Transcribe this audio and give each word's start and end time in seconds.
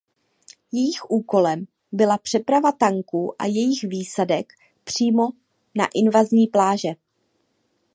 Jejich 0.71 1.09
úkolem 1.11 1.67
byla 1.91 2.17
přeprava 2.17 2.71
tanků 2.71 3.41
a 3.41 3.45
jejich 3.45 3.83
výsadek 3.83 4.53
přímo 4.83 5.29
na 5.75 5.87
invazní 5.93 6.47
pláže. 6.47 6.89